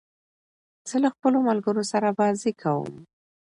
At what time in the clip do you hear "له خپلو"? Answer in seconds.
1.03-1.37